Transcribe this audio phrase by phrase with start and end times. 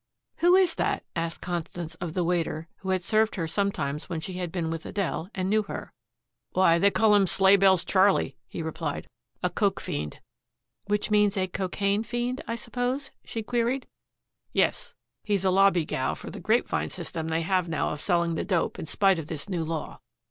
[0.37, 4.33] "Who is that?" asked Constance of the waiter who had served her sometimes when she
[4.33, 5.93] had been with Adele, and knew her.
[6.53, 9.05] "Why, they call him Sleighbells Charley," he replied,
[9.43, 10.19] "a coke fiend."
[10.85, 13.85] "Which means a cocaine fiend, I suppose!" she queried.
[14.51, 14.95] "Yes.
[15.23, 18.87] He's a lobbygow for the grapevine system they have now of selling the dope in
[18.87, 19.99] spite of this new law."